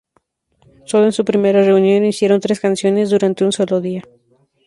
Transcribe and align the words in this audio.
Solo 0.87 1.05
en 1.05 1.11
su 1.11 1.23
primera 1.23 1.61
reunión 1.61 2.05
hicieron 2.05 2.39
tres 2.39 2.59
canciones, 2.59 3.11
durante 3.11 3.45
un 3.45 3.51
solo 3.51 3.79
día. 3.81 4.01